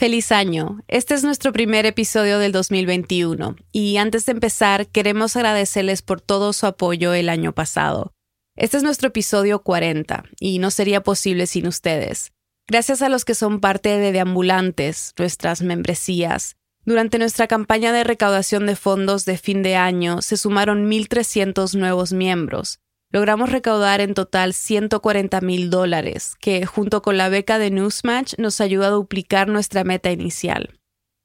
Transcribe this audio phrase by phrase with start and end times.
[0.00, 0.80] Feliz año.
[0.88, 6.54] Este es nuestro primer episodio del 2021 y antes de empezar queremos agradecerles por todo
[6.54, 8.14] su apoyo el año pasado.
[8.56, 12.32] Este es nuestro episodio 40 y no sería posible sin ustedes.
[12.66, 16.56] Gracias a los que son parte de Deambulantes, nuestras membresías.
[16.86, 22.14] Durante nuestra campaña de recaudación de fondos de fin de año se sumaron 1.300 nuevos
[22.14, 22.80] miembros.
[23.12, 28.60] Logramos recaudar en total 140 mil dólares, que junto con la beca de Newsmatch nos
[28.60, 30.78] ayuda a duplicar nuestra meta inicial.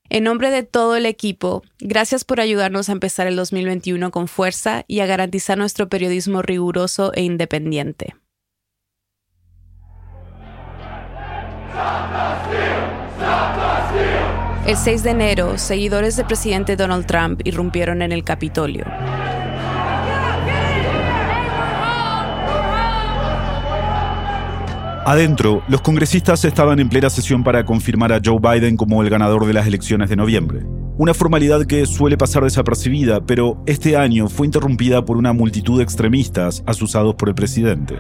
[0.10, 4.84] En nombre de todo el equipo, gracias por ayudarnos a empezar el 2021 con fuerza
[4.88, 8.16] y a garantizar nuestro periodismo riguroso e independiente.
[14.66, 18.86] El 6 de enero, seguidores del presidente Donald Trump irrumpieron en el Capitolio.
[25.08, 29.46] Adentro, los congresistas estaban en plena sesión para confirmar a Joe Biden como el ganador
[29.46, 30.64] de las elecciones de noviembre.
[30.98, 35.84] Una formalidad que suele pasar desapercibida, pero este año fue interrumpida por una multitud de
[35.84, 38.00] extremistas asusados por el presidente.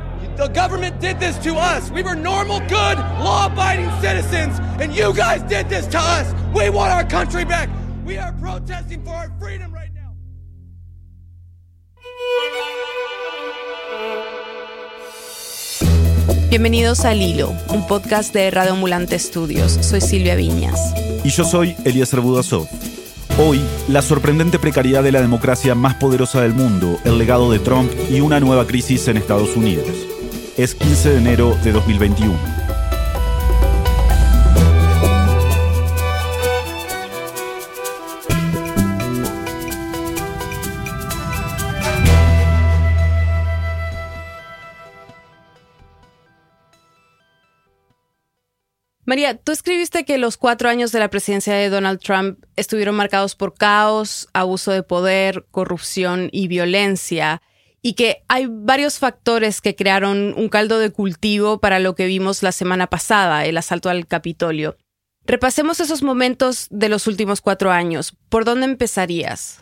[16.55, 19.73] Bienvenidos a Lilo, un podcast de Radio Ambulante Estudios.
[19.73, 20.93] Soy Silvia Viñas.
[21.25, 22.65] Y yo soy Eliezer Budasov.
[23.37, 27.91] Hoy, la sorprendente precariedad de la democracia más poderosa del mundo, el legado de Trump
[28.09, 29.85] y una nueva crisis en Estados Unidos.
[30.55, 32.64] Es 15 de enero de 2021.
[49.05, 53.35] María, tú escribiste que los cuatro años de la presidencia de Donald Trump estuvieron marcados
[53.35, 57.43] por caos, abuso de poder, corrupción y violencia,
[57.83, 62.41] y que hay varios factores que crearon un caldo de cultivo para lo que vimos
[62.41, 64.75] la semana pasada, el asalto al Capitolio.
[65.27, 68.15] Repasemos esos momentos de los últimos cuatro años.
[68.29, 69.59] ¿Por dónde empezarías?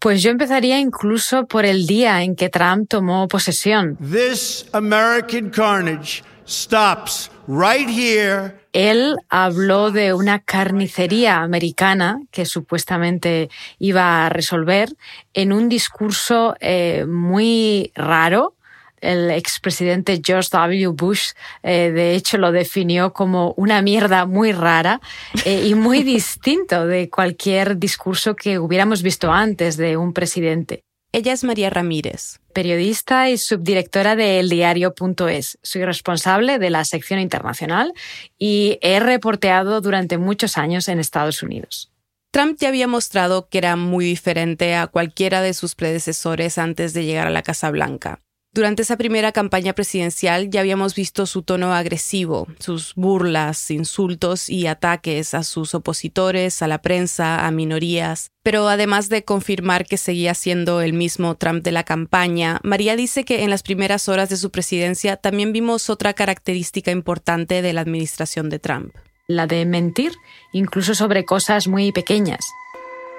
[0.00, 3.96] Pues yo empezaría incluso por el día en que Trump tomó posesión.
[3.98, 14.26] This American carnage stops right here él habló de una carnicería americana que supuestamente iba
[14.26, 14.88] a resolver
[15.34, 18.54] en un discurso eh, muy raro.
[19.02, 20.88] El expresidente George W.
[20.94, 21.32] Bush,
[21.64, 25.00] eh, de hecho, lo definió como una mierda muy rara
[25.44, 30.84] eh, y muy distinto de cualquier discurso que hubiéramos visto antes de un presidente.
[31.14, 32.40] Ella es María Ramírez.
[32.54, 35.58] Periodista y subdirectora de eldiario.es.
[35.62, 37.92] Soy responsable de la sección internacional
[38.38, 41.92] y he reporteado durante muchos años en Estados Unidos.
[42.30, 47.04] Trump ya había mostrado que era muy diferente a cualquiera de sus predecesores antes de
[47.04, 48.20] llegar a la Casa Blanca.
[48.54, 54.66] Durante esa primera campaña presidencial ya habíamos visto su tono agresivo, sus burlas, insultos y
[54.66, 58.30] ataques a sus opositores, a la prensa, a minorías.
[58.42, 63.24] Pero además de confirmar que seguía siendo el mismo Trump de la campaña, María dice
[63.24, 67.80] que en las primeras horas de su presidencia también vimos otra característica importante de la
[67.80, 68.94] administración de Trump.
[69.28, 70.12] La de mentir,
[70.52, 72.44] incluso sobre cosas muy pequeñas.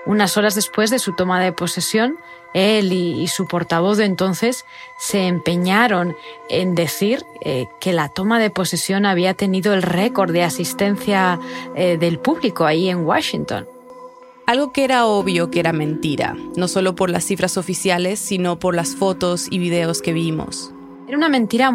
[0.05, 2.17] Unas horas después de su toma de posesión,
[2.53, 4.65] él y, su portavoz de entonces
[4.99, 6.15] se empeñaron
[6.49, 11.39] en decir eh, que la toma de posesión había tenido el récord de asistencia
[11.75, 13.67] eh, del público ahí en Washington.
[14.45, 18.75] Algo que era obvio que era mentira, no solo por las cifras oficiales, sino por
[18.75, 20.72] las fotos y videos que vimos.
[21.07, 21.71] Era una mentira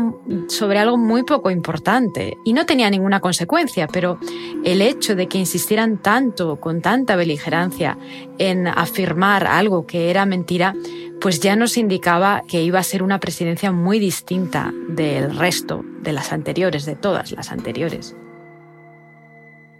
[0.48, 4.18] sobre algo muy poco importante y no tenía ninguna consecuencia, pero
[4.64, 7.98] el hecho de que insistieran tanto, con tanta beligerancia,
[8.38, 10.74] en afirmar algo que era mentira,
[11.20, 16.12] pues ya nos indicaba que iba a ser una presidencia muy distinta del resto, de
[16.12, 18.16] las anteriores, de todas las anteriores.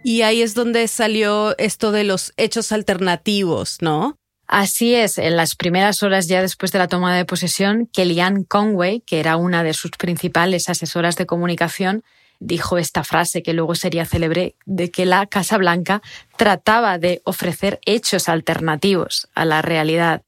[0.03, 4.18] Y ahí es donde salió esto de los hechos alternativos, ¿no?
[4.51, 9.01] Así es, en las primeras horas ya después de la toma de posesión, Kellyanne Conway,
[9.01, 12.03] que era una de sus principales asesoras de comunicación,
[12.39, 16.01] dijo esta frase que luego sería célebre de que la Casa Blanca
[16.35, 20.23] trataba de ofrecer hechos alternativos a la realidad.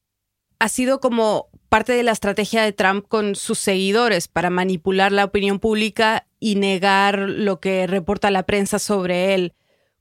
[0.60, 5.26] Ha sido como parte de la estrategia de Trump con sus seguidores para manipular la
[5.26, 9.56] opinión pública y negar lo que reporta la prensa sobre él.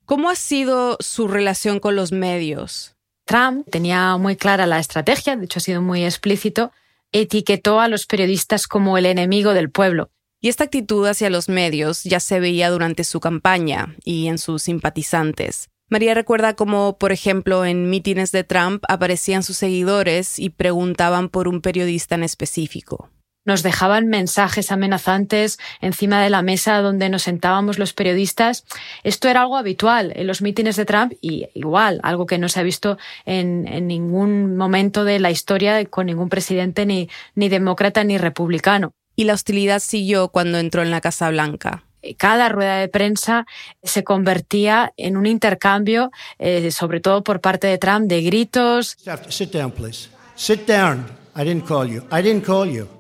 [0.05, 2.97] ¿Cómo ha sido su relación con los medios?
[3.31, 6.73] Trump tenía muy clara la estrategia, de hecho ha sido muy explícito,
[7.13, 10.11] etiquetó a los periodistas como el enemigo del pueblo.
[10.41, 14.65] Y esta actitud hacia los medios ya se veía durante su campaña y en sus
[14.65, 15.69] simpatizantes.
[15.89, 21.47] María recuerda cómo, por ejemplo, en mítines de Trump aparecían sus seguidores y preguntaban por
[21.47, 23.11] un periodista en específico.
[23.45, 28.65] Nos dejaban mensajes amenazantes encima de la mesa donde nos sentábamos los periodistas.
[29.03, 32.61] Esto era algo habitual en los mítines de Trump y igual, algo que no se
[32.61, 38.19] ha visto en, ningún momento de la historia con ningún presidente ni, ni demócrata ni
[38.19, 41.85] republicano y la hostilidad siguió cuando entró en la Casa Blanca.
[42.17, 43.47] Cada rueda de prensa
[43.83, 48.97] se convertía en un intercambio, eh, sobre todo por parte de Trump, de gritos.
[49.29, 50.09] Sit down, please.
[50.37, 51.07] Sit down.
[51.37, 52.03] I didn't call you.
[52.11, 53.00] I didn't call you.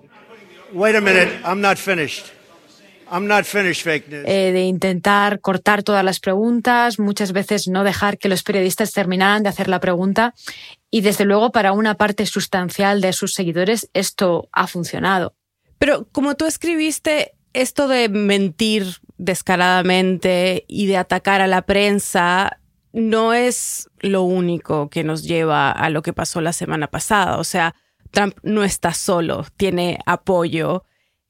[4.25, 9.43] Eh, de intentar cortar todas las preguntas, muchas veces no dejar que los periodistas terminaran
[9.43, 10.33] de hacer la pregunta.
[10.91, 15.35] Y desde luego, para una parte sustancial de sus seguidores, esto ha funcionado.
[15.79, 18.87] Pero como tú escribiste, esto de mentir
[19.19, 22.61] descaradamente y de atacar a la prensa
[22.93, 27.39] no es lo único que nos lleva a lo que pasó la semana pasada.
[27.39, 27.75] O sea,
[28.11, 30.85] Trump no está solo, tiene apoyo.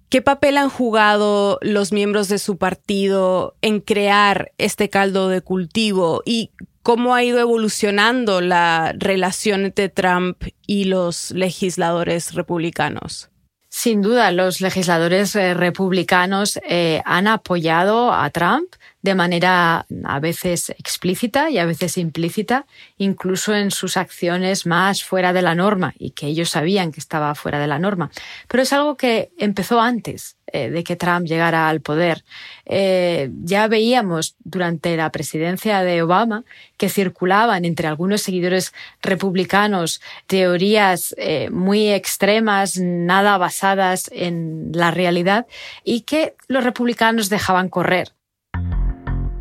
[0.09, 6.23] ¿Qué papel han jugado los miembros de su partido en crear este caldo de cultivo
[6.25, 6.51] y
[6.83, 13.31] cómo ha ido evolucionando la relación entre Trump y los legisladores republicanos?
[13.73, 20.71] Sin duda, los legisladores eh, republicanos eh, han apoyado a Trump de manera a veces
[20.71, 22.67] explícita y a veces implícita,
[22.99, 27.35] incluso en sus acciones más fuera de la norma y que ellos sabían que estaba
[27.37, 28.11] fuera de la norma.
[28.49, 32.25] Pero es algo que empezó antes eh, de que Trump llegara al poder.
[32.67, 36.45] Eh, ya veíamos durante la presidencia de Obama
[36.77, 45.47] que circulaban entre algunos seguidores republicanos teorías eh, muy extremas, nada basadas en la realidad
[45.85, 48.13] y que los republicanos dejaban correr.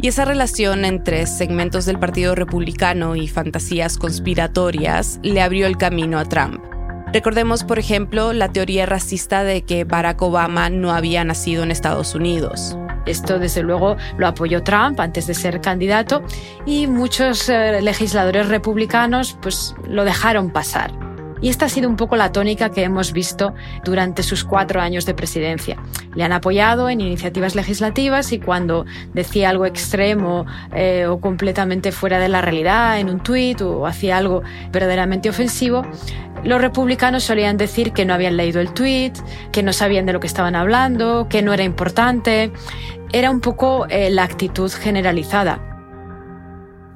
[0.02, 6.20] Y esa relación entre segmentos del Partido Republicano y fantasías conspiratorias le abrió el camino
[6.20, 6.79] a Trump.
[7.14, 12.14] Recordemos, por ejemplo, la teoría racista de que Barack Obama no había nacido en Estados
[12.14, 12.78] Unidos.
[13.06, 16.22] Esto, desde luego, lo apoyó Trump antes de ser candidato
[16.66, 21.09] y muchos eh, legisladores republicanos pues, lo dejaron pasar.
[21.42, 23.54] Y esta ha sido un poco la tónica que hemos visto
[23.84, 25.78] durante sus cuatro años de presidencia.
[26.16, 32.20] Le han apoyado en iniciativas legislativas y cuando decía algo extremo eh, o completamente fuera
[32.20, 35.84] de la realidad en un tuit o hacía algo verdaderamente ofensivo,
[36.44, 39.18] los republicanos solían decir que no habían leído el tuit,
[39.52, 42.52] que no sabían de lo que estaban hablando, que no era importante.
[43.12, 45.69] Era un poco eh, la actitud generalizada.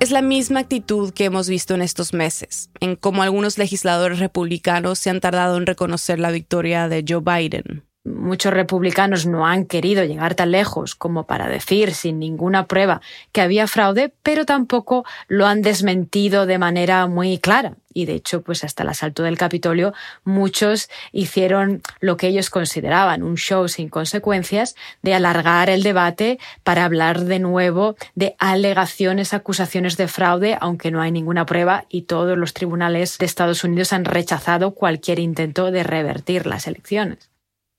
[0.04, 5.00] Es la misma actitud que hemos visto en estos meses, en cómo algunos legisladores republicanos
[5.00, 7.86] se han tardado en reconocer la victoria de Joe Biden.
[8.06, 13.00] Muchos republicanos no han querido llegar tan lejos como para decir sin ninguna prueba
[13.32, 17.78] que había fraude, pero tampoco lo han desmentido de manera muy clara.
[17.94, 19.94] Y de hecho, pues hasta el asalto del Capitolio,
[20.26, 26.84] muchos hicieron lo que ellos consideraban un show sin consecuencias de alargar el debate para
[26.84, 32.38] hablar de nuevo de alegaciones, acusaciones de fraude, aunque no hay ninguna prueba y todos
[32.38, 37.33] los tribunales de Estados Unidos han rechazado cualquier intento de revertir las elecciones.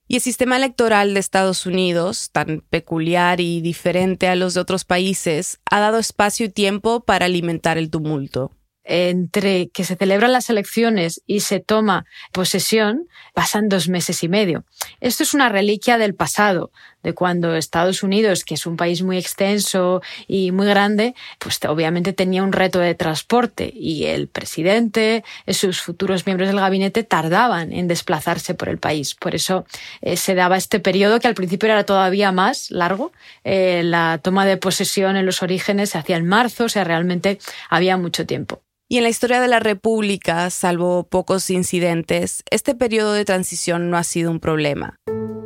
[0.06, 4.84] Y el sistema electoral de Estados Unidos, tan peculiar y diferente a los de otros
[4.84, 8.50] países, ha dado espacio y tiempo para alimentar el tumulto
[8.84, 14.64] entre que se celebran las elecciones y se toma posesión, pasan dos meses y medio.
[15.00, 16.70] Esto es una reliquia del pasado,
[17.04, 22.12] de cuando Estados Unidos, que es un país muy extenso y muy grande, pues obviamente
[22.12, 27.86] tenía un reto de transporte y el presidente, sus futuros miembros del gabinete tardaban en
[27.86, 29.14] desplazarse por el país.
[29.14, 29.66] Por eso
[30.00, 33.12] eh, se daba este periodo que al principio era todavía más largo.
[33.44, 37.38] Eh, la toma de posesión en los orígenes se hacía en marzo, o sea, realmente
[37.68, 38.62] había mucho tiempo.
[38.88, 43.96] Y en la historia de la República, salvo pocos incidentes, este periodo de transición no
[43.96, 45.00] ha sido un problema.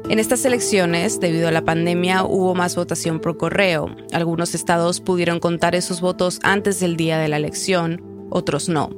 [0.09, 3.95] En estas elecciones, debido a la pandemia, hubo más votación por correo.
[4.11, 8.89] Algunos estados pudieron contar esos votos antes del día de la elección, otros no.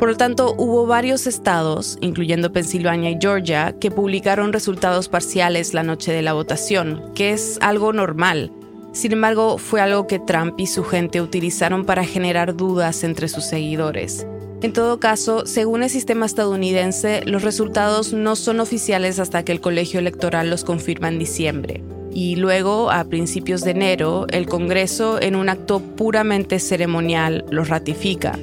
[0.00, 5.84] Por lo tanto, hubo varios estados, incluyendo Pensilvania y Georgia, que publicaron resultados parciales la
[5.84, 8.50] noche de la votación, que es algo normal.
[8.92, 13.44] Sin embargo, fue algo que Trump y su gente utilizaron para generar dudas entre sus
[13.44, 14.26] seguidores.
[14.62, 19.60] En todo caso, según el sistema estadounidense, los resultados no son oficiales hasta que el
[19.60, 21.82] colegio electoral los confirma en diciembre.
[22.10, 28.38] Y luego, a principios de enero, el Congreso, en un acto puramente ceremonial, los ratifica.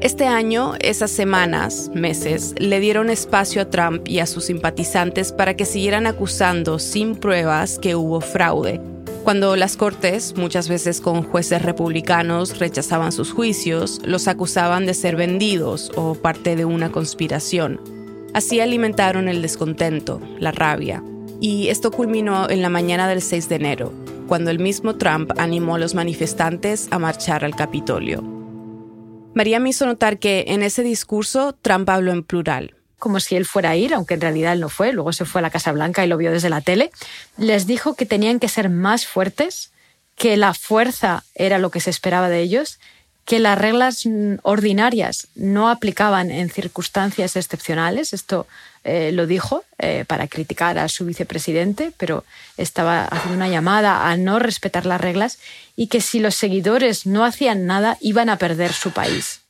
[0.00, 5.54] Este año, esas semanas, meses, le dieron espacio a Trump y a sus simpatizantes para
[5.54, 8.80] que siguieran acusando sin pruebas que hubo fraude.
[9.24, 15.16] Cuando las cortes, muchas veces con jueces republicanos, rechazaban sus juicios, los acusaban de ser
[15.16, 17.80] vendidos o parte de una conspiración.
[18.34, 21.02] Así alimentaron el descontento, la rabia.
[21.40, 23.94] Y esto culminó en la mañana del 6 de enero,
[24.28, 28.22] cuando el mismo Trump animó a los manifestantes a marchar al Capitolio.
[29.32, 32.74] María me hizo notar que en ese discurso Trump habló en plural.
[33.04, 35.40] Como si él fuera a ir, aunque en realidad él no fue, luego se fue
[35.40, 36.90] a la Casa Blanca y lo vio desde la tele.
[37.36, 39.72] Les dijo que tenían que ser más fuertes,
[40.16, 42.78] que la fuerza era lo que se esperaba de ellos
[43.24, 44.04] que las reglas
[44.42, 48.12] ordinarias no aplicaban en circunstancias excepcionales.
[48.12, 48.46] Esto
[48.84, 52.24] eh, lo dijo eh, para criticar a su vicepresidente, pero
[52.58, 55.38] estaba haciendo una llamada a no respetar las reglas
[55.74, 59.43] y que si los seguidores no hacían nada iban a perder su país.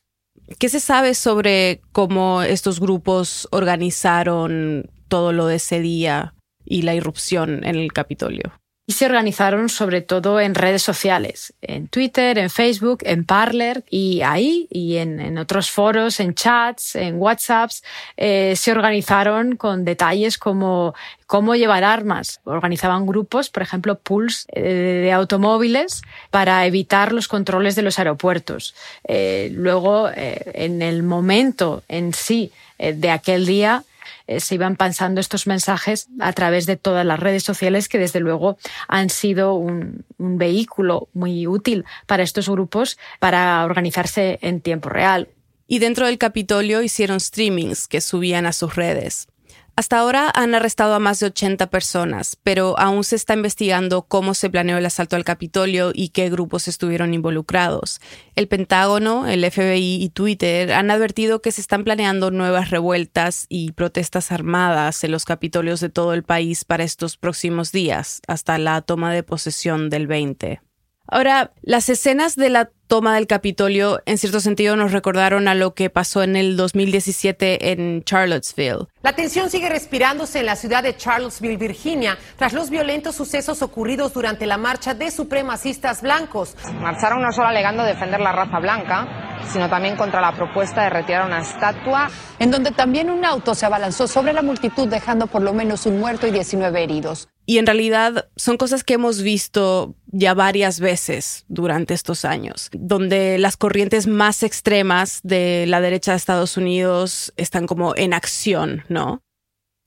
[0.58, 6.34] ¿Qué se sabe sobre cómo estos grupos organizaron todo lo de ese día
[6.64, 8.52] y la irrupción en el Capitolio?
[8.86, 14.20] Y se organizaron sobre todo en redes sociales, en Twitter, en Facebook, en Parler y
[14.20, 17.82] ahí y en, otros foros, en chats, en WhatsApps,
[18.18, 20.94] eh, se organizaron con detalles como
[21.26, 22.40] cómo llevar armas.
[22.44, 24.62] Organizaban grupos, por ejemplo, pools eh,
[25.04, 28.74] de automóviles para evitar los controles de los aeropuertos.
[29.04, 33.82] Eh, luego, en el momento en sí de aquel día,
[34.26, 38.20] eh, se iban pasando estos mensajes a través de todas las redes sociales que desde
[38.20, 38.56] luego
[38.88, 45.28] han sido un, un vehículo muy útil para estos grupos para organizarse en tiempo real.
[45.66, 49.28] Y dentro del Capitolio hicieron streamings que subían a sus redes.
[49.76, 54.34] Hasta ahora han arrestado a más de 80 personas, pero aún se está investigando cómo
[54.34, 58.00] se planeó el asalto al Capitolio y qué grupos estuvieron involucrados.
[58.36, 63.72] El Pentágono, el FBI y Twitter han advertido que se están planeando nuevas revueltas y
[63.72, 68.80] protestas armadas en los Capitolios de todo el país para estos próximos días, hasta la
[68.80, 70.60] toma de posesión del 20.
[71.06, 75.74] Ahora, las escenas de la toma del Capitolio en cierto sentido nos recordaron a lo
[75.74, 78.86] que pasó en el 2017 en Charlottesville.
[79.02, 84.14] La tensión sigue respirándose en la ciudad de Charlottesville, Virginia, tras los violentos sucesos ocurridos
[84.14, 86.56] durante la marcha de supremacistas blancos.
[86.80, 91.26] Marcharon no solo alegando defender la raza blanca, sino también contra la propuesta de retirar
[91.26, 92.10] una estatua.
[92.38, 95.98] En donde también un auto se abalanzó sobre la multitud dejando por lo menos un
[95.98, 97.28] muerto y 19 heridos.
[97.46, 103.38] Y en realidad son cosas que hemos visto ya varias veces durante estos años donde
[103.38, 109.22] las corrientes más extremas de la derecha de Estados Unidos están como en acción, ¿no?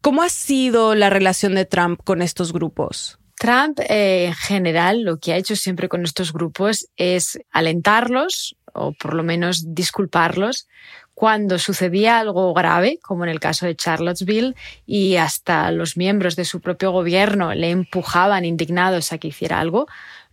[0.02, 3.20] ¿Cómo ha sido la relación de Trump con estos grupos?
[3.36, 8.94] Trump, eh, en general, lo que ha hecho siempre con estos grupos es alentarlos o
[8.94, 10.68] por lo menos disculparlos
[11.14, 14.54] cuando sucedía algo grave, como en el caso de Charlottesville,
[14.86, 19.88] y hasta los miembros de su propio gobierno le empujaban indignados a que hiciera algo,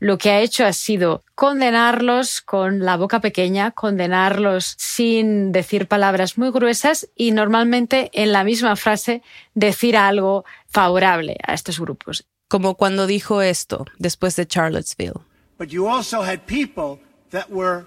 [0.05, 6.37] lo que ha hecho ha sido condenarlos con la boca pequeña, condenarlos sin decir palabras
[6.37, 9.23] muy gruesas y normalmente en la misma frase
[9.55, 12.27] decir algo favorable a estos grupos.
[12.49, 15.23] Como cuando dijo esto después de Charlottesville.
[15.59, 17.87] But you also had people that were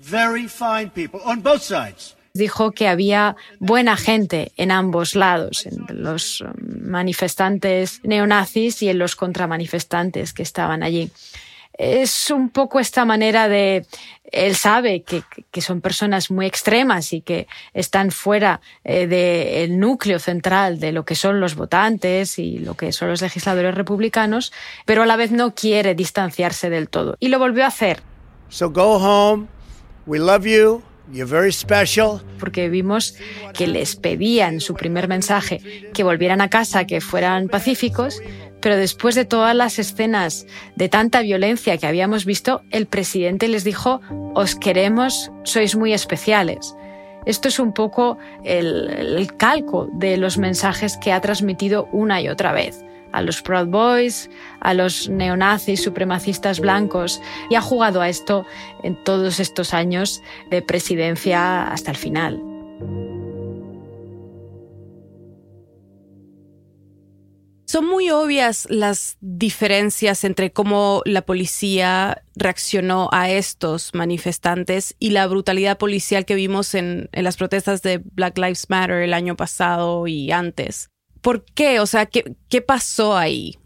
[0.00, 6.02] very fine people on both sides dijo que había buena gente en ambos lados, en
[6.02, 11.10] los manifestantes neonazis y en los contramanifestantes que estaban allí.
[11.78, 13.84] Es un poco esta manera de,
[14.32, 20.18] él sabe que, que son personas muy extremas y que están fuera eh, del núcleo
[20.18, 24.52] central de lo que son los votantes y lo que son los legisladores republicanos,
[24.84, 27.16] pero a la vez no quiere distanciarse del todo.
[27.20, 28.02] Y lo volvió a hacer.
[28.48, 29.46] So go home.
[30.06, 30.82] We love you.
[32.38, 33.14] Porque vimos
[33.54, 35.60] que les pedían su primer mensaje
[35.94, 38.20] que volvieran a casa, que fueran pacíficos,
[38.60, 43.64] pero después de todas las escenas de tanta violencia que habíamos visto, el presidente les
[43.64, 44.00] dijo,
[44.34, 46.74] os queremos, sois muy especiales.
[47.26, 52.28] Esto es un poco el, el calco de los mensajes que ha transmitido una y
[52.28, 57.20] otra vez a los Proud Boys, a los neonazis supremacistas blancos
[57.50, 58.46] y ha jugado a esto
[58.82, 62.42] en todos estos años de presidencia hasta el final.
[67.68, 75.26] Son muy obvias las diferencias entre cómo la policía reaccionó a estos manifestantes y la
[75.26, 80.06] brutalidad policial que vimos en, en, las protestas de Black Lives Matter el año pasado
[80.06, 80.90] y antes.
[81.26, 81.80] ¿Por qué?
[81.80, 83.58] O sea, ¿qué, pasó ahí?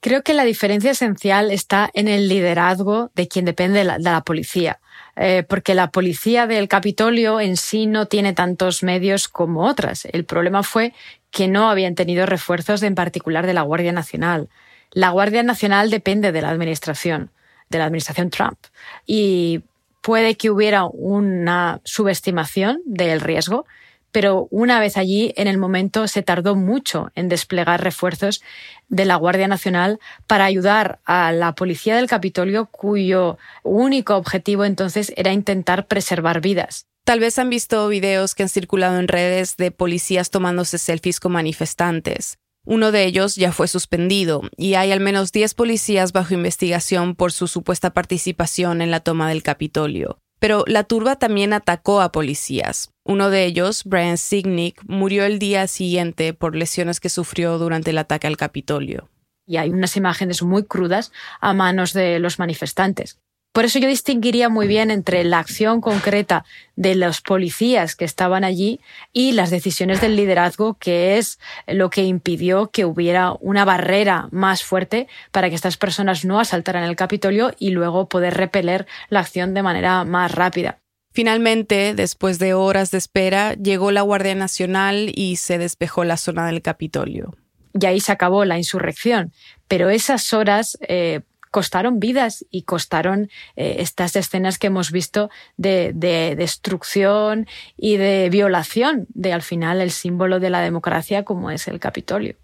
[0.00, 4.78] Creo que la diferencia esencial está en el liderazgo de quien depende de la, policía.
[5.16, 10.04] Eh, porque la policía del Capitolio en sí no tiene tantos medios como otras.
[10.04, 10.92] El problema fue
[11.30, 14.50] que no habían tenido refuerzos, en particular de la Guardia Nacional.
[14.90, 17.30] La Guardia Nacional depende de la administración,
[17.70, 18.58] de la administración Trump.
[19.06, 19.62] Y
[20.02, 23.64] puede que hubiera una subestimación del riesgo,
[24.12, 28.42] pero una vez allí, en el momento, se tardó mucho en desplegar refuerzos
[28.88, 35.12] de la Guardia Nacional para ayudar a la policía del Capitolio, cuyo único objetivo entonces
[35.16, 36.86] era intentar preservar vidas.
[37.04, 41.32] Tal vez han visto videos que han circulado en redes de policías tomándose selfies con
[41.32, 42.38] manifestantes.
[42.66, 47.32] Uno de ellos ya fue suspendido y hay al menos 10 policías bajo investigación por
[47.32, 50.18] su supuesta participación en la toma del Capitolio.
[50.38, 52.90] Pero la turba también atacó a policías.
[53.08, 57.96] Uno de ellos, Brian Signick, murió el día siguiente por lesiones que sufrió durante el
[57.96, 59.08] ataque al Capitolio.
[59.46, 61.10] Y hay unas imágenes muy crudas
[61.40, 63.18] a manos de los manifestantes.
[63.54, 66.44] Por eso yo distinguiría muy bien entre la acción concreta
[66.76, 68.78] de los policías que estaban allí
[69.14, 74.62] y las decisiones del liderazgo, que es lo que impidió que hubiera una barrera más
[74.62, 79.54] fuerte para que estas personas no asaltaran el Capitolio y luego poder repeler la acción
[79.54, 80.78] de manera más rápida.
[81.18, 86.46] Finalmente, después de horas de espera, llegó la Guardia Nacional y se despejó la zona
[86.46, 87.34] del Capitolio.
[87.74, 89.32] Y ahí se acabó la insurrección.
[89.66, 95.92] Pero esas horas eh, costaron vidas y costaron eh, estas escenas que hemos visto de,
[96.38, 101.80] destrucción y de violación de al final el símbolo de la democracia como es el
[101.80, 102.36] Capitolio.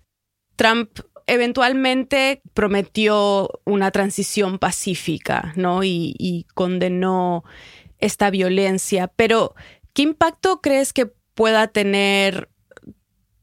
[0.57, 5.85] Trump eventualmente prometió una transición pacífica, ¿no?
[5.85, 7.45] Y, condenó
[8.05, 9.09] esta violencia.
[9.09, 9.55] Pero,
[9.93, 12.49] ¿qué impacto crees que pueda tener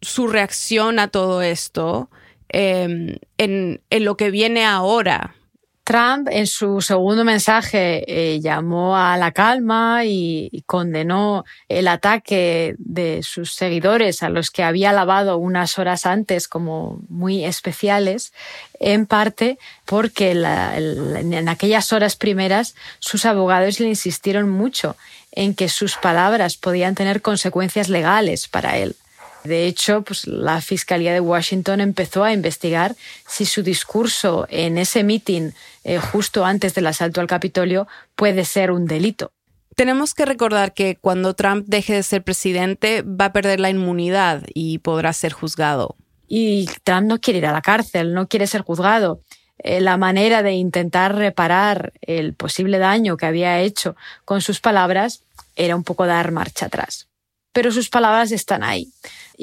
[0.01, 2.09] su reacción a todo esto
[2.49, 5.35] em, en, en, lo que viene ahora?
[5.83, 13.23] Trump en su segundo mensaje eh, llamó a la calma y, condenó el ataque de
[13.23, 18.31] sus seguidores a los que había alabado unas horas antes como muy especiales,
[18.79, 24.95] en parte porque en aquellas horas primeras sus abogados le insistieron mucho
[25.31, 28.95] en que sus palabras podían tener consecuencias legales para él.
[29.43, 32.95] De hecho, pues, la Fiscalía de Washington empezó a investigar
[33.27, 38.71] si su discurso en ese mitin eh, justo antes del asalto al Capitolio puede ser
[38.71, 39.31] un delito.
[39.75, 44.43] Tenemos que recordar que cuando Trump deje de ser presidente va a perder la inmunidad
[44.53, 45.95] y podrá ser juzgado.
[46.27, 49.21] Y Trump no quiere ir a la cárcel, no quiere ser juzgado.
[49.59, 55.23] Eh, la manera de intentar reparar el posible daño que había hecho con sus palabras
[55.55, 57.07] era un poco dar marcha atrás.
[57.53, 58.91] Pero sus palabras están ahí.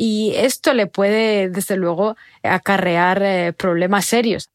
[0.00, 4.48] Y esto le puede, desde luego, acarrear eh, problemas serios.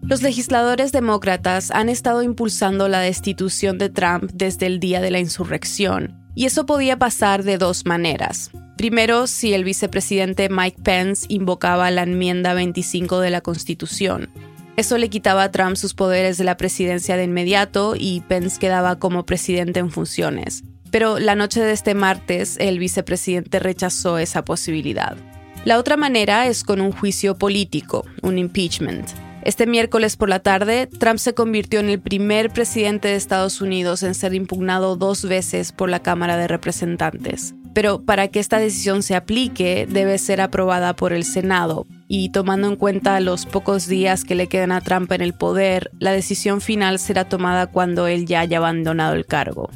[0.00, 5.18] Los legisladores demócratas han estado impulsando la destitución de Trump desde el día de la
[5.18, 8.50] insurrección, y eso podía pasar de dos maneras.
[8.78, 14.30] Primero, si el vicepresidente Mike Pence invocaba la enmienda 25 de la Constitución.
[14.78, 18.98] Eso le quitaba a Trump sus poderes de la presidencia de inmediato y Pence quedaba
[18.98, 20.64] como presidente en funciones.
[20.90, 25.16] Pero la noche de este martes, el vicepresidente rechazó esa posibilidad.
[25.64, 29.08] La otra manera es con un juicio político, un impeachment.
[29.42, 34.02] Este miércoles por la tarde, Trump se convirtió en el primer presidente de Estados Unidos
[34.02, 37.54] en ser impugnado dos veces por la Cámara de Representantes.
[37.72, 41.86] Pero para que esta decisión se aplique, debe ser aprobada por el Senado.
[42.08, 45.90] Y tomando en cuenta los pocos días que le quedan a Trump en el poder,
[45.98, 49.70] la decisión final será tomada cuando él ya haya abandonado el cargo.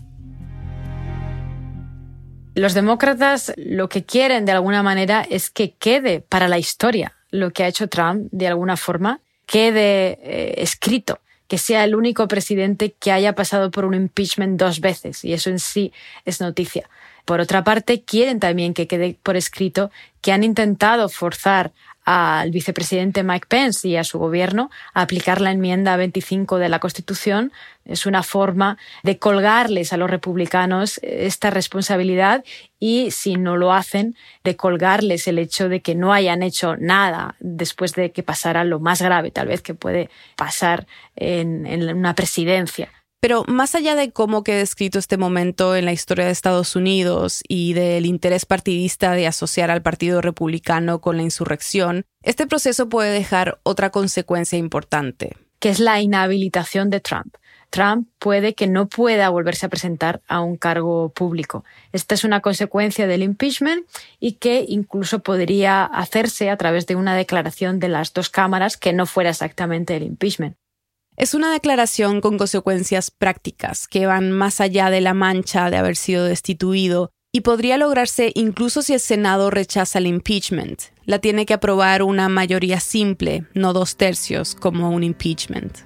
[2.54, 7.50] Los demócratas lo que quieren de alguna manera es que quede para la historia lo
[7.50, 12.94] que ha hecho Trump de alguna forma quede eh, escrito, que sea el único presidente
[12.98, 15.92] que haya pasado por un impeachment dos veces, y eso en sí
[16.24, 16.88] es noticia.
[17.24, 21.72] Por otra parte, quieren también que quede por escrito que han intentado forzar
[22.04, 27.52] al vicepresidente Mike Pence y a su gobierno aplicar la enmienda 25 de la Constitución.
[27.84, 32.44] Es una forma de colgarles a los republicanos esta responsabilidad
[32.78, 37.36] y, si no lo hacen, de colgarles el hecho de que no hayan hecho nada
[37.40, 40.86] después de que pasara lo más grave, tal vez que puede pasar
[41.16, 42.90] en, en una presidencia.
[43.22, 47.44] Pero más allá de cómo queda escrito este momento en la historia de Estados Unidos
[47.46, 53.12] y del interés partidista de asociar al Partido Republicano con la insurrección, este proceso puede
[53.12, 55.36] dejar otra consecuencia importante.
[55.60, 57.36] Que es la inhabilitación de Trump.
[57.70, 61.64] Trump puede que no pueda volverse a presentar a un cargo público.
[61.92, 63.86] Esta es una consecuencia del impeachment
[64.18, 68.92] y que incluso podría hacerse a través de una declaración de las dos cámaras que
[68.92, 70.56] no fuera exactamente el impeachment.
[71.16, 75.94] Es una declaración con consecuencias prácticas que van más allá de la mancha de haber
[75.94, 80.80] sido destituido y podría lograrse incluso si el Senado rechaza el impeachment.
[81.04, 85.80] La tiene que aprobar una mayoría simple, no dos tercios, como un impeachment.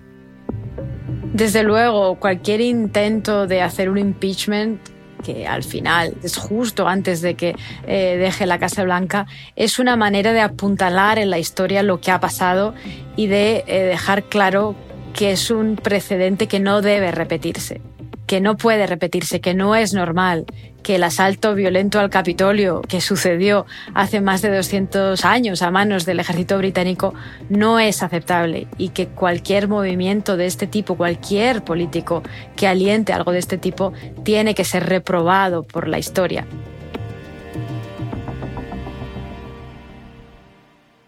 [1.33, 4.81] Desde luego, cualquier intento de hacer un impeachment
[5.25, 9.97] que al final es justo antes de que eh, deje la Casa Blanca, es una
[9.97, 12.75] manera de apuntalar en la historia lo que ha pasado
[13.17, 14.77] y de eh, dejar claro
[15.17, 17.81] que es un precedente que no debe repetirse,
[18.27, 20.45] que no puede repetirse, que no es normal,
[20.83, 26.05] que el asalto violento al Capitolio que sucedió hace más de 200 años a manos
[26.05, 27.15] del ejército británico
[27.49, 32.23] no es aceptable y que cualquier movimiento de este tipo, cualquier político
[32.55, 36.47] que aliente algo de este tipo, tiene que ser reprobado por la historia.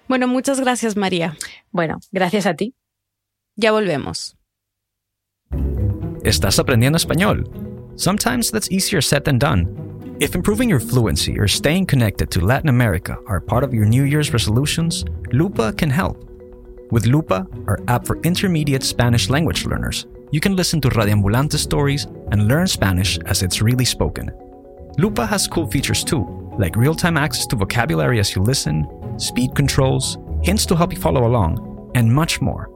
[0.08, 1.36] Bueno, muchas gracias María.
[1.70, 2.74] Bueno, gracias a ti.
[3.60, 4.36] Ya volvemos.
[6.22, 7.44] Estás aprendiendo español.
[7.96, 9.66] Sometimes that's easier said than done.
[10.20, 14.04] If improving your fluency or staying connected to Latin America are part of your New
[14.04, 16.22] Year's resolutions, Lupa can help.
[16.92, 22.06] With Lupa, our app for intermediate Spanish language learners, you can listen to Radiambulante stories
[22.30, 24.30] and learn Spanish as it's really spoken.
[24.98, 26.24] Lupa has cool features too,
[26.60, 28.86] like real time access to vocabulary as you listen,
[29.18, 32.70] speed controls, hints to help you follow along, and much more.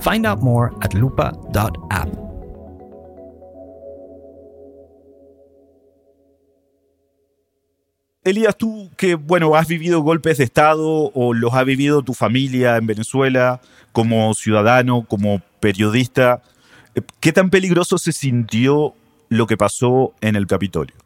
[0.00, 2.26] Find out more at lupa.app.
[8.26, 12.76] Elías, tú que, bueno, has vivido golpes de Estado o los ha vivido tu familia
[12.76, 13.60] en Venezuela
[13.92, 16.42] como ciudadano, como periodista,
[16.96, 18.94] eh, ¿qué tan peligroso se sintió
[19.28, 20.96] lo que pasó en el Capitolio?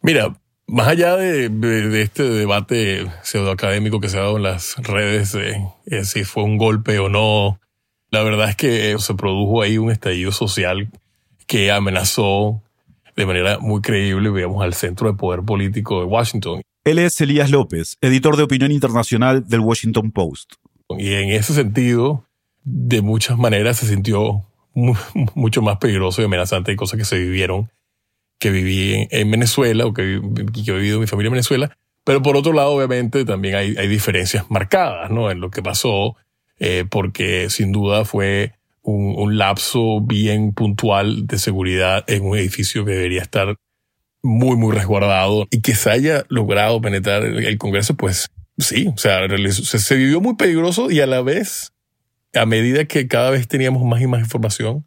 [0.00, 0.34] Mira,
[0.70, 6.22] más allá de, este debate pseudoacadémico que se ha dado en las redes, eh, si
[6.22, 7.58] fue un golpe o no,
[8.10, 10.88] la verdad es que se produjo ahí un estallido social
[11.48, 12.62] que amenazó
[13.16, 16.62] de manera muy creíble, veamos, al centro de poder político de Washington.
[16.84, 20.54] Él es Elías López, editor de opinión internacional del Washington Post.
[20.96, 22.24] Y en ese sentido,
[22.62, 24.46] de muchas maneras se sintió
[25.34, 27.70] mucho más peligroso y amenazante de cosas que se vivieron,
[28.40, 30.20] que viví en, Venezuela o que,
[30.64, 31.76] que, he vivido mi familia en Venezuela.
[32.04, 35.30] Pero por otro lado, obviamente, también hay, hay diferencias marcadas ¿no?
[35.30, 36.16] en lo que pasó,
[36.58, 42.92] eh, porque sin duda fue un, lapso bien puntual de seguridad en un edificio que
[42.92, 43.56] debería estar
[44.22, 49.20] muy, muy resguardado y que se haya logrado penetrar el Congreso, pues sí, o sea,
[49.50, 51.72] se, vivió muy peligroso y a la vez,
[52.34, 54.84] a medida que cada vez teníamos más y más información,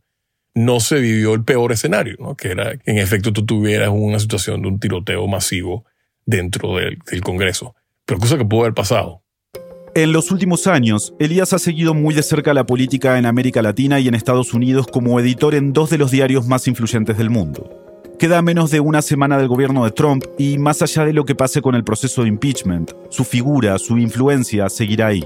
[0.55, 4.61] no se vivió el peor escenario, que era que en efecto tú tuvieras una situación
[4.61, 5.85] de un tiroteo masivo
[6.25, 7.75] dentro del, del Congreso.
[8.05, 9.23] Pero cosa que pudo haber pasado.
[9.95, 13.99] En los últimos años, Elías ha seguido muy de cerca la política en América Latina
[13.99, 17.69] y en Estados Unidos como editor en dos de los diarios más influyentes del mundo.
[18.17, 21.35] Queda menos de una semana del gobierno de Trump y más allá de lo que
[21.35, 25.25] pase con el proceso de impeachment, su figura, su influencia seguirá ahí.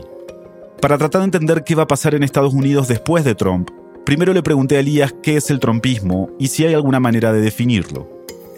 [0.81, 3.69] Para tratar de entender qué va a pasar en Estados Unidos después de Trump,
[4.07, 7.41] primero le pregunté a Elías qué es el trumpismo y si hay alguna manera de
[7.41, 8.07] definirlo.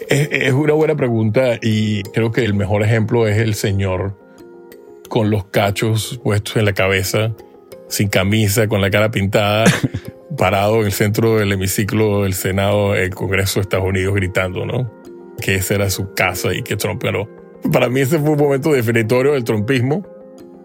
[0.08, 4.16] Es, una buena pregunta y creo que el mejor ejemplo es el señor
[5.08, 7.34] con los cachos puestos en la cabeza,
[7.88, 9.64] sin camisa, con la cara pintada,
[10.38, 14.88] parado en el centro del hemiciclo del Senado, el Congreso de Estados Unidos, gritando, ¿no?
[15.40, 17.28] Que esa era su casa y que Trump ganó.
[17.72, 20.06] Para mí ese fue un momento definitorio del trumpismo.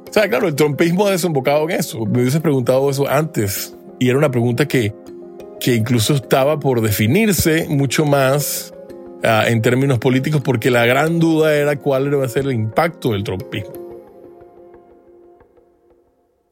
[0.07, 2.05] O sea, claro, el trumpismo ha desembocado en eso.
[2.05, 4.93] Me hubiese preguntado eso antes y era una pregunta que,
[5.59, 8.73] que incluso estaba por definirse mucho más
[9.23, 13.11] ah, en términos políticos porque la gran duda era cuál iba a ser el impacto
[13.11, 13.85] del trumpismo.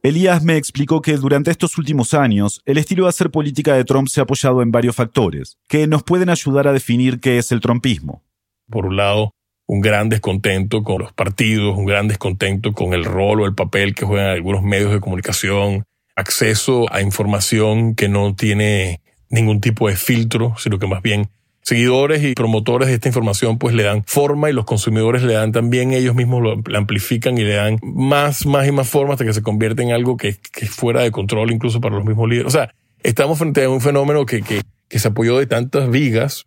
[0.04, 4.10] Elías me explicó que durante estos últimos años el estilo de hacer política de Trump
[4.10, 7.62] se ha apoyado en varios factores, que nos pueden ayudar a definir qué es el
[7.62, 8.22] trumpismo.
[8.70, 9.32] Por un lado,
[9.66, 13.96] un gran descontento con los partidos, un gran descontento con el rol o el papel
[13.96, 19.96] que juegan algunos medios de comunicación, acceso a información que no tiene ningún tipo de
[19.96, 21.30] filtro, sino que más bien
[21.64, 25.52] seguidores y promotores de esta información pues le dan forma y los consumidores le dan
[25.52, 29.34] también, ellos mismos lo amplifican y le dan más, más y más forma hasta que
[29.34, 32.48] se convierte en algo que, es fuera de control incluso para los mismos líderes.
[32.48, 36.46] O sea, estamos frente a un fenómeno que, que, que se apoyó de tantas vigas,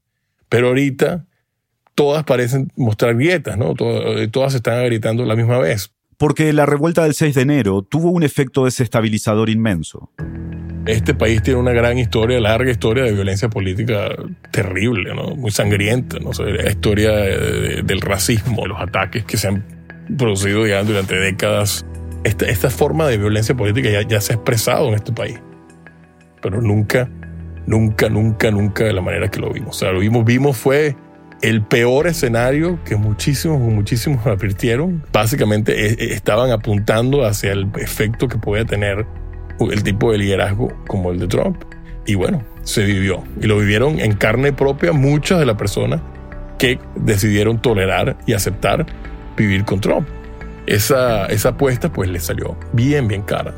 [0.48, 1.26] pero ahorita
[1.96, 3.74] todas parecen mostrar grietas, ¿no?
[3.74, 5.92] Todas, todas se están agrietando la misma vez.
[6.18, 10.10] Porque la revuelta del 6 de enero tuvo un efecto desestabilizador inmenso.
[10.86, 14.08] Este país tiene una gran historia, larga historia de violencia política
[14.52, 16.18] terrible, muy sangrienta.
[16.18, 16.30] ¿no?
[16.32, 19.64] la historia del racismo, los ataques que se han
[20.16, 21.84] producido durante décadas.
[22.24, 25.40] Esta, esta, forma de violencia política ya, ya se ha expresado en este país.
[26.40, 27.10] Pero nunca,
[27.66, 29.76] nunca, nunca, nunca de la manera que lo vimos.
[29.76, 30.96] O sea, lo vimos, vimos fue
[31.42, 35.04] el peor escenario que muchísimos, muchísimos advirtieron.
[35.12, 39.06] Básicamente eh, estaban apuntando hacia el efecto que podía tener
[39.58, 41.62] el tipo de liderazgo como el de Trump.
[42.06, 43.24] Y bueno, se vivió.
[43.40, 46.00] Y lo vivieron en carne propia muchas de las personas
[46.58, 48.86] que decidieron tolerar y aceptar
[49.36, 50.06] vivir con Trump.
[50.66, 53.54] Esa, esa apuesta pues le salió bien, bien cara.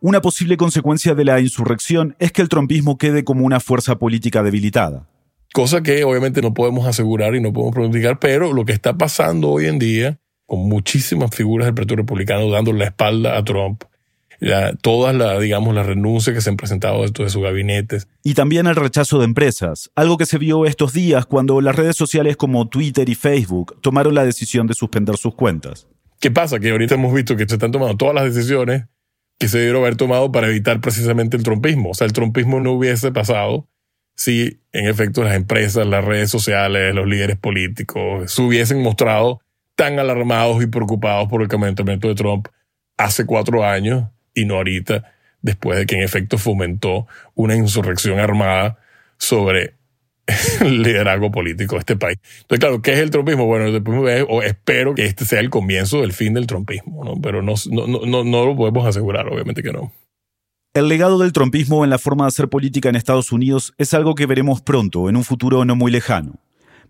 [0.00, 4.44] Una posible consecuencia de la insurrección es que el trumpismo quede como una fuerza política
[4.44, 5.08] debilitada.
[5.52, 9.50] Cosa que obviamente no podemos asegurar y no podemos pronosticar, pero lo que está pasando
[9.50, 13.82] hoy en día con muchísimas figuras del Partido Republicano dando la espalda a Trump.
[14.82, 18.06] todas las, digamos, las renuncias que se han presentado dentro de sus gabinetes.
[18.22, 21.96] Y también el rechazo de empresas, algo que se vio estos días cuando las redes
[21.96, 25.88] sociales como Twitter y Facebook tomaron la decisión de suspender sus cuentas.
[26.20, 26.60] ¿Qué pasa?
[26.60, 28.84] Que ahorita hemos visto que se están tomando todas las decisiones
[29.38, 31.90] que se debieron haber tomado para evitar precisamente el trumpismo.
[31.90, 33.68] O sea, el trumpismo no hubiese pasado
[34.14, 39.40] si, en efecto, las empresas, las redes sociales, los líderes políticos se hubiesen mostrado
[39.76, 42.48] tan alarmados y preocupados por el comportamiento de Trump
[42.96, 45.04] hace cuatro años y no ahorita,
[45.40, 48.78] después de que en efecto fomentó una insurrección armada
[49.18, 49.74] sobre
[50.64, 52.18] liderazgo político de este país.
[52.42, 53.46] Entonces, claro, ¿qué es el trumpismo?
[53.46, 53.66] Bueno,
[54.28, 57.14] o espero que este sea el comienzo del fin del trumpismo, ¿no?
[57.20, 59.92] pero no, no, no, no lo podemos asegurar, obviamente que no.
[60.74, 64.14] El legado del trumpismo en la forma de hacer política en Estados Unidos es algo
[64.14, 66.38] que veremos pronto, en un futuro no muy lejano.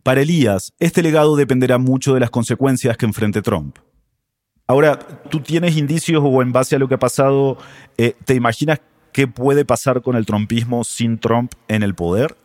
[0.03, 3.79] Para Elías, este legado dependerá mucho de las consecuencias que enfrente Trump.
[4.67, 4.99] Ahora,
[5.31, 7.57] ¿tú tienes indicios o en base a lo que ha pasado,
[7.97, 8.81] eh, te imaginas
[9.13, 12.37] qué puede pasar con el trumpismo sin Trump en el poder?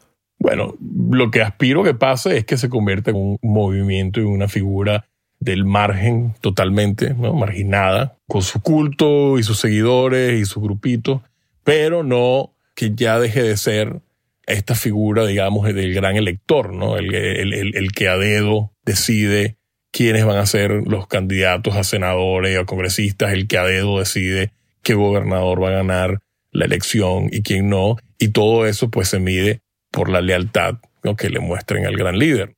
[0.44, 0.76] Bueno,
[1.10, 5.06] lo que aspiro que pase es que se convierta en un movimiento y una figura
[5.40, 7.34] del margen totalmente ¿no?
[7.34, 11.24] marginada, con su culto y sus seguidores y su grupito,
[11.64, 14.02] pero no que ya deje de ser
[14.46, 16.98] esta figura, digamos, del gran elector, ¿no?
[16.98, 19.56] El, el, que a dedo decide
[19.92, 24.52] quiénes van a ser los candidatos a senadores a congresistas, el que a dedo decide
[24.82, 26.20] qué gobernador va a ganar
[26.52, 27.96] la elección y quién no.
[28.20, 29.63] Y todo eso pues se mide
[29.94, 30.80] por la lealtad
[31.18, 32.56] que le muestren al gran líder.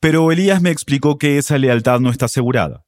[0.00, 2.84] Pero Elías me explicó que esa lealtad no está asegurada.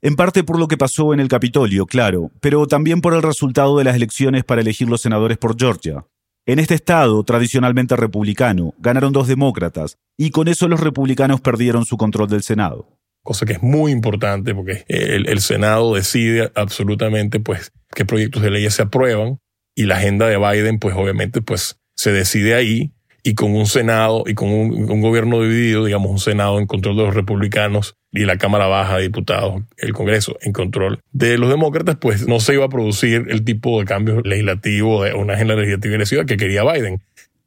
[0.00, 3.78] En parte por lo que pasó en el Capitolio, claro, pero también por el resultado
[3.78, 6.06] de las elecciones para elegir los senadores por Georgia.
[6.46, 11.96] En este estado, tradicionalmente republicano, ganaron dos demócratas, y con eso los republicanos perdieron su
[11.96, 12.86] control del Senado.
[13.22, 18.68] Cosa que es muy importante porque el, Senado decide absolutamente pues, qué proyectos de ley
[18.70, 19.38] se aprueban
[19.74, 22.93] y la agenda de Biden pues obviamente pues se decide ahí
[23.26, 27.04] y con un Senado y con un, gobierno dividido, digamos un Senado en control de
[27.04, 31.96] los republicanos y la Cámara Baja de Diputados, el Congreso en control de los demócratas,
[31.98, 36.26] pues no se iba a producir el tipo de cambio legislativo de una agenda legislativa
[36.26, 37.00] que quería Biden.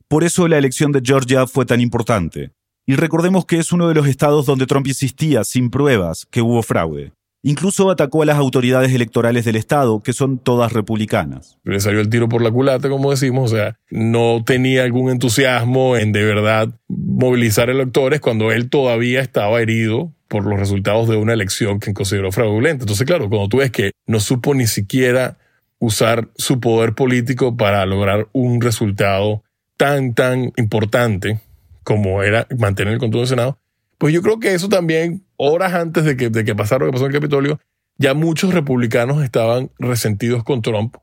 [0.08, 2.50] Por eso la elección de Georgia fue tan importante.
[2.88, 6.64] Y recordemos que es uno de los estados donde Trump insistía, sin pruebas, que hubo
[6.64, 7.12] fraude.
[7.48, 11.58] Incluso atacó a las autoridades electorales del Estado, que son todas republicanas.
[11.64, 15.96] Le salió el tiro por la culata, como decimos, o sea, no tenía algún entusiasmo
[15.96, 21.32] en de verdad movilizar electores cuando él todavía estaba herido por los resultados de una
[21.32, 22.84] elección que consideró fraudulenta.
[22.84, 25.38] Entonces, claro, cuando tú ves que no supo ni siquiera
[25.80, 29.42] usar su poder político para lograr un resultado
[29.78, 31.40] tan, tan importante
[31.86, 33.58] como era mantener el control del Senado,
[33.98, 36.94] pues yo creo que eso también, horas antes de que, de que pasara lo que
[36.94, 37.60] pasó en el Capitolio,
[37.98, 40.96] ya muchos republicanos estaban resentidos con Trump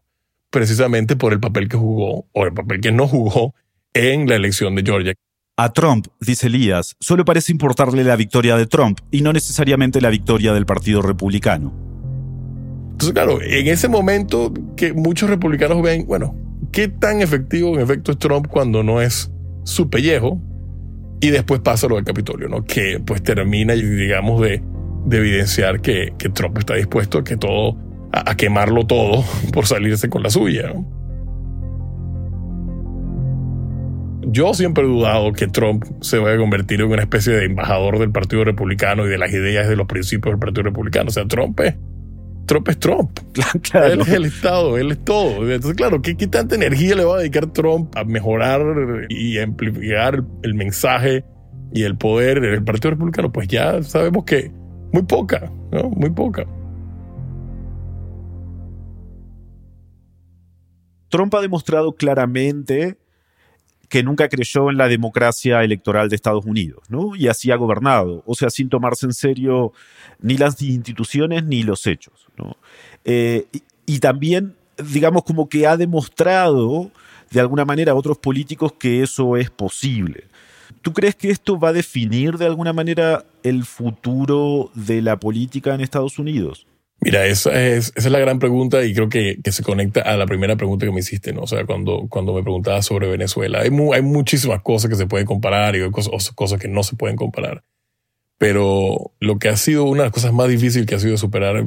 [0.51, 3.55] precisamente por el papel que jugó o el papel que no jugó
[3.93, 5.15] en la elección de Georgia.
[5.57, 10.11] A Trump, dice Elías, solo parece importarle la victoria de Trump y no necesariamente la
[10.11, 11.73] victoria del Partido Republicano.
[12.93, 16.37] Entonces, claro, en ese momento que muchos republicanos ven, bueno,
[16.71, 19.31] ¿qué tan efectivo en efecto es Trump cuando no es
[19.65, 20.41] su pellejo?
[21.21, 22.65] Y después pasa lo del Capitolio, ¿no?
[22.65, 24.63] Que pues termina, digamos, de,
[25.07, 27.77] de evidenciar que, que, Trump está dispuesto a que todo,
[28.13, 30.73] a, quemarlo todo por salirse con la suya.
[34.27, 37.99] Yo siempre he dudado que Trump se vaya a convertir en una especie de embajador
[37.99, 41.09] del Partido Republicano y de las ideas y de los principios del Partido Republicano.
[41.09, 41.75] O sea, Trump es
[42.47, 43.19] Trump es Trump.
[43.75, 45.51] Él es el Estado, él es todo.
[45.51, 48.63] Entonces, claro, ¿qué, tanta energía le va a dedicar Trump a mejorar
[49.09, 51.25] y amplificar el mensaje
[51.73, 53.33] y el poder en el Partido Republicano?
[53.33, 54.53] Pues ya sabemos que
[54.93, 55.91] muy poca, ¿no?
[55.91, 56.47] Muy poca.
[61.09, 62.99] Trump ha demostrado claramente
[63.89, 67.15] que nunca creyó en la democracia electoral de Estados Unidos, ¿no?
[67.15, 69.73] Y así ha gobernado, o sea, sin tomarse en serio
[70.25, 72.57] ni las instituciones ni los hechos, ¿no?
[73.05, 73.47] Eh,
[73.85, 74.57] y, también,
[74.93, 76.91] digamos, como que ha demostrado
[77.31, 80.25] de alguna manera a otros políticos que eso es posible.
[80.81, 85.75] ¿Tú crees que esto va a definir de alguna manera el futuro de la política
[85.75, 86.67] en Estados Unidos?
[87.03, 90.87] Mira, esa es, la gran pregunta y creo que, se conecta a la primera pregunta
[90.87, 91.43] que me hiciste, ¿no?
[91.43, 93.61] O sea, cuando, cuando me preguntabas sobre Venezuela.
[93.61, 96.97] Hay, hay muchísimas cosas que se pueden comparar y hay cosas, cosas que no se
[96.97, 97.63] pueden comparar.
[98.45, 101.67] Pero lo que ha sido una de las cosas más difíciles que ha sido superar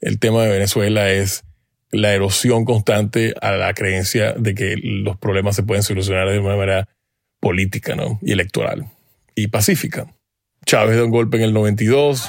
[0.00, 1.42] el tema de Venezuela es
[1.90, 6.54] la erosión constante a la creencia de que los problemas se pueden solucionar de una
[6.54, 6.88] manera
[7.40, 8.20] política ¿no?
[8.22, 8.86] y electoral
[9.34, 10.06] y pacífica.
[10.64, 12.28] Chávez da un golpe en el 92.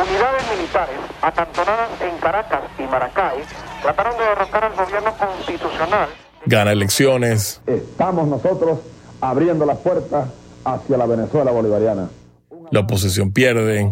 [0.00, 3.38] Unidades militares acantonadas en Caracas y Maracay
[3.82, 6.10] trataron de derrocar al gobierno constitucional.
[6.46, 7.60] Gana elecciones.
[7.66, 8.78] Estamos nosotros
[9.20, 10.28] abriendo las puertas
[10.64, 12.08] hacia la Venezuela bolivariana.
[12.74, 13.88] La oposición pierde,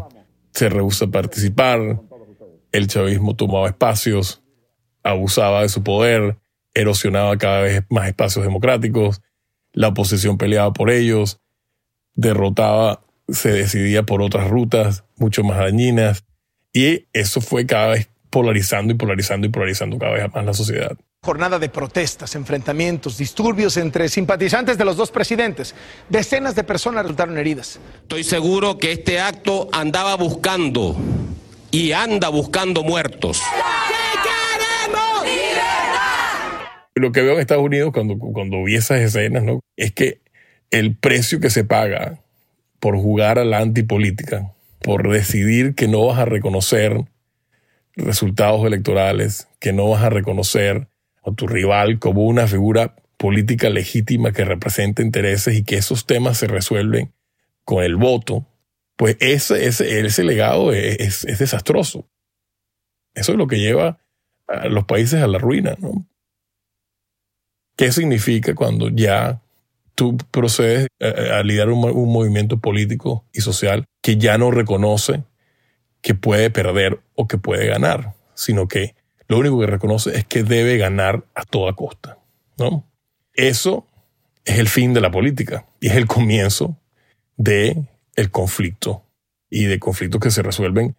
[0.50, 2.00] se rehúsa a participar,
[2.72, 4.42] el chavismo tomaba espacios,
[5.04, 6.38] abusaba de su poder,
[6.74, 9.22] erosionaba cada vez más espacios democráticos,
[9.72, 11.38] la oposición peleaba por ellos,
[12.16, 16.24] derrotaba, se decidía por otras rutas mucho más dañinas
[16.72, 20.96] y eso fue cada vez polarizando y polarizando y polarizando cada vez más la sociedad.
[21.22, 25.74] Jornada de protestas, enfrentamientos, disturbios entre simpatizantes de los dos presidentes.
[26.08, 27.78] Decenas de personas resultaron heridas.
[28.00, 30.96] Estoy seguro que este acto andaba buscando
[31.70, 33.42] y anda buscando muertos.
[36.94, 39.60] Lo que veo en Estados Unidos cuando, cuando vi esas escenas, ¿no?
[39.76, 40.20] Es que
[40.70, 42.18] el precio que se paga
[42.80, 47.04] por jugar a la antipolítica, por decidir que no vas a reconocer
[47.96, 50.88] resultados electorales, que no vas a reconocer
[51.24, 56.38] a tu rival como una figura política legítima que represente intereses y que esos temas
[56.38, 57.12] se resuelven
[57.64, 58.46] con el voto,
[58.96, 62.08] pues ese, ese, ese legado es, es, desastroso.
[63.14, 64.00] Eso es lo que lleva
[64.48, 65.76] a los países a la ruina.
[67.76, 69.42] ¿Qué significa cuando ya
[69.94, 75.22] tú procedes a, liderar un, un, movimiento político y social que ya no reconoce
[76.02, 78.94] que puede perder o que puede ganar, sino que
[79.28, 82.18] lo único que reconoce es que debe ganar a toda costa,
[82.58, 82.86] ¿no?
[83.32, 83.86] Eso
[84.44, 86.76] es el fin de la política y es el comienzo
[87.36, 87.86] de
[88.16, 89.04] el conflicto
[89.48, 90.96] y de conflictos que se resuelven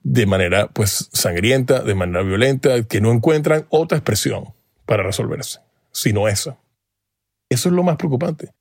[0.00, 5.60] de manera pues sangrienta, de manera violenta, que no encuentran otra expresión para resolverse
[5.96, 6.58] sino esa.
[7.48, 8.52] Eso es lo más preocupante.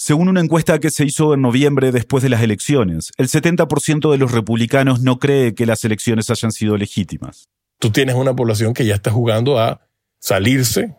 [0.00, 4.16] Según una encuesta que se hizo en noviembre después de las elecciones, el 70% de
[4.16, 7.48] los republicanos no cree que las elecciones hayan sido legítimas.
[7.80, 9.80] Tú tienes una población que ya está jugando a
[10.20, 10.94] salirse.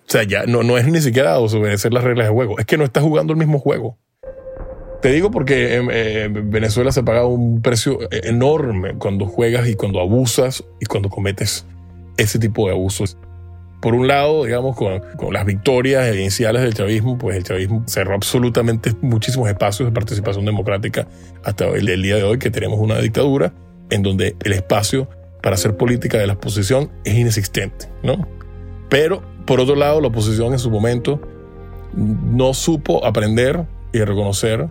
[0.00, 2.76] O sea, ya no, no es ni siquiera desobedecer las reglas de juego, es que
[2.76, 3.96] no está jugando el mismo juego.
[5.02, 10.64] Te digo porque en Venezuela se paga un precio enorme cuando juegas y cuando abusas
[10.80, 11.64] y cuando cometes
[12.16, 13.16] ese tipo de abusos
[13.82, 18.14] por un lado, digamos, con, con, las victorias iniciales del chavismo, pues el chavismo cerró
[18.14, 21.08] absolutamente muchísimos espacios de participación democrática
[21.42, 23.52] hasta el, día de hoy, que tenemos una dictadura
[23.90, 25.08] en donde el espacio
[25.42, 28.28] para hacer política de la oposición es inexistente, ¿no?
[28.88, 31.20] Pero, por otro lado, la oposición en su momento
[31.92, 34.68] no supo aprender y reconocer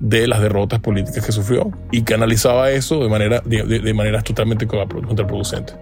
[0.00, 5.76] de las derrotas políticas que sufrió y canalizaba eso de, manera, de, de, totalmente contraproducentes.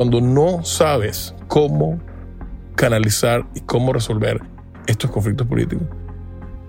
[0.00, 2.00] Cuando no sabes cómo
[2.74, 4.40] canalizar y cómo resolver
[4.86, 5.86] estos conflictos políticos,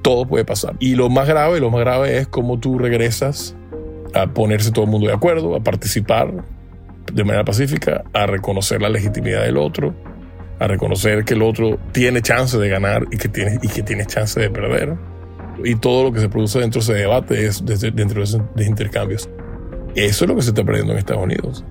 [0.01, 0.75] todo puede pasar.
[0.79, 3.55] Y lo más grave, lo más grave es cómo tú regresas
[4.13, 6.43] a ponerse todo el mundo de acuerdo, a participar
[7.13, 9.95] de manera pacífica, a reconocer la legitimidad del otro,
[10.59, 14.05] a reconocer que el otro tiene chance de ganar y que tiene, y que tiene
[14.05, 14.97] chance de perder.
[15.63, 19.29] Y todo lo que se produce dentro de ese debate es dentro de esos intercambios.
[19.95, 21.63] Eso es lo que se está perdiendo en Estados Unidos.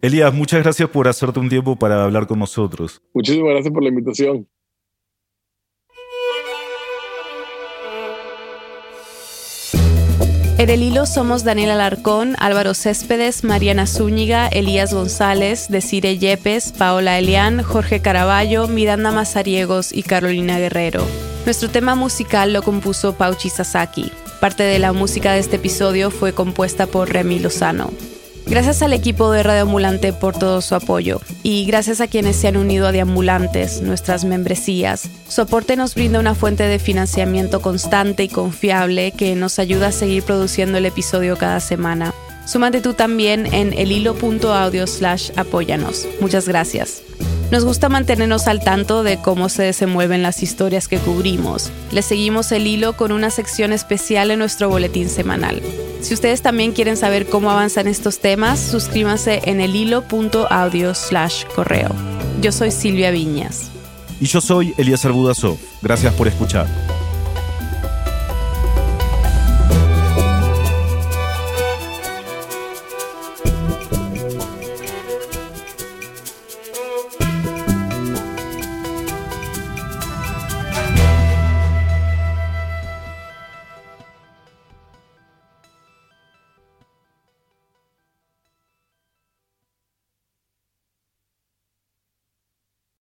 [0.00, 3.02] Elías, muchas gracias por hacerte un tiempo para hablar con nosotros.
[3.12, 4.48] Muchísimas gracias por la invitación.
[10.58, 17.16] En el hilo somos Daniel Alarcón, Álvaro Céspedes, Mariana Zúñiga, Elías González, Desire Yepes, Paola
[17.16, 21.04] Elián, Jorge Caraballo, Miranda Mazariegos y Carolina Guerrero.
[21.44, 24.10] Nuestro tema musical lo compuso Pauchi Sasaki.
[24.40, 27.90] Parte de la música de este episodio fue compuesta por Remy Lozano.
[28.48, 32.48] Gracias al equipo de Radio Ambulante por todo su apoyo y gracias a quienes se
[32.48, 35.10] han unido a Deambulantes, nuestras membresías.
[35.28, 39.92] Su aporte nos brinda una fuente de financiamiento constante y confiable que nos ayuda a
[39.92, 42.14] seguir produciendo el episodio cada semana.
[42.46, 46.08] Súmate tú también en elhilo.audio slash apóyanos.
[46.22, 47.02] Muchas gracias.
[47.50, 51.70] Nos gusta mantenernos al tanto de cómo se desenvuelven las historias que cubrimos.
[51.92, 55.60] Les seguimos el hilo con una sección especial en nuestro boletín semanal.
[56.00, 61.90] Si ustedes también quieren saber cómo avanzan estos temas, suscríbanse en el hilo.audio slash correo.
[62.40, 63.70] Yo soy Silvia Viñas.
[64.20, 65.58] Y yo soy Elías Budasov.
[65.82, 66.66] Gracias por escuchar.